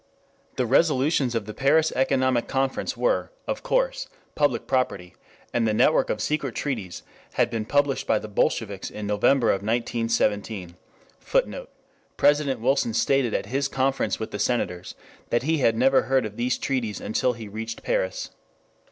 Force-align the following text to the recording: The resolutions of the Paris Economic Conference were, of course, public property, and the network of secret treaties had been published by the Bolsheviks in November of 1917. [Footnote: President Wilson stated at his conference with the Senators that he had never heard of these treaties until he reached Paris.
The 0.55 0.65
resolutions 0.65 1.35
of 1.35 1.45
the 1.45 1.53
Paris 1.53 1.91
Economic 1.91 2.47
Conference 2.47 2.97
were, 2.97 3.29
of 3.47 3.61
course, 3.61 4.07
public 4.33 4.65
property, 4.65 5.13
and 5.53 5.67
the 5.67 5.75
network 5.75 6.09
of 6.09 6.23
secret 6.23 6.55
treaties 6.55 7.03
had 7.33 7.51
been 7.51 7.65
published 7.65 8.07
by 8.07 8.17
the 8.17 8.27
Bolsheviks 8.27 8.89
in 8.89 9.05
November 9.05 9.49
of 9.49 9.61
1917. 9.61 10.75
[Footnote: 11.19 11.69
President 12.17 12.59
Wilson 12.59 12.95
stated 12.95 13.35
at 13.35 13.45
his 13.45 13.67
conference 13.67 14.19
with 14.19 14.31
the 14.31 14.39
Senators 14.39 14.95
that 15.29 15.43
he 15.43 15.59
had 15.59 15.77
never 15.77 16.01
heard 16.01 16.25
of 16.25 16.35
these 16.35 16.57
treaties 16.57 16.99
until 16.99 17.33
he 17.33 17.47
reached 17.47 17.83
Paris. 17.83 18.31